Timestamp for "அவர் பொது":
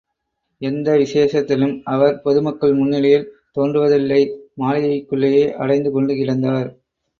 1.87-2.41